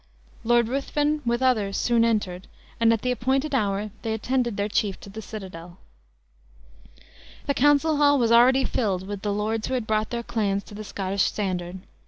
Lord 0.43 0.67
Ruthven 0.67 1.21
with 1.27 1.43
others 1.43 1.77
soon 1.77 2.03
entered; 2.03 2.47
and 2.79 2.91
at 2.91 3.03
the 3.03 3.11
appointed 3.11 3.53
hour 3.53 3.91
they 4.01 4.15
attended 4.15 4.57
their 4.57 4.67
chief 4.67 4.99
to 5.01 5.11
the 5.11 5.21
citadel. 5.21 5.77
The 7.45 7.53
council 7.53 7.97
hall 7.97 8.17
was 8.17 8.31
already 8.31 8.65
filled 8.65 9.05
with 9.05 9.21
the 9.21 9.31
lords 9.31 9.67
who 9.67 9.75
had 9.75 9.85
brought 9.85 10.09
their 10.09 10.23
clans 10.23 10.63
to 10.63 10.73
the 10.73 10.83
Scottish 10.83 11.21
standard. 11.25 11.81